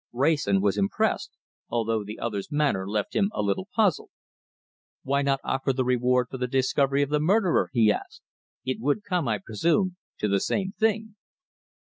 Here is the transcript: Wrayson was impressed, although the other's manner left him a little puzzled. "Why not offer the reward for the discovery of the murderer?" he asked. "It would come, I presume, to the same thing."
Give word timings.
Wrayson 0.13 0.61
was 0.61 0.79
impressed, 0.79 1.37
although 1.69 2.03
the 2.03 2.17
other's 2.17 2.51
manner 2.51 2.89
left 2.89 3.15
him 3.15 3.29
a 3.35 3.43
little 3.43 3.67
puzzled. 3.75 4.09
"Why 5.03 5.21
not 5.21 5.39
offer 5.43 5.71
the 5.73 5.85
reward 5.85 6.29
for 6.31 6.39
the 6.39 6.47
discovery 6.47 7.03
of 7.03 7.11
the 7.11 7.19
murderer?" 7.19 7.69
he 7.71 7.91
asked. 7.91 8.23
"It 8.65 8.79
would 8.79 9.03
come, 9.03 9.27
I 9.27 9.37
presume, 9.37 9.97
to 10.17 10.27
the 10.27 10.39
same 10.39 10.71
thing." 10.71 11.17